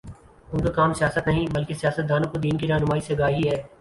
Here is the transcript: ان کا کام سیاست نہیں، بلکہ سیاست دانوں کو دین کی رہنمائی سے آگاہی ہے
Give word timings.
ان 0.53 0.61
کا 0.61 0.71
کام 0.71 0.93
سیاست 0.93 1.27
نہیں، 1.27 1.45
بلکہ 1.53 1.73
سیاست 1.73 2.09
دانوں 2.09 2.31
کو 2.31 2.39
دین 2.39 2.57
کی 2.57 2.67
رہنمائی 2.67 3.01
سے 3.01 3.13
آگاہی 3.13 3.49
ہے 3.49 3.61